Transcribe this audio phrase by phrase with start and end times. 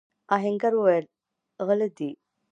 [0.35, 1.05] آهنګر وويل:
[1.65, 2.09] غله دي!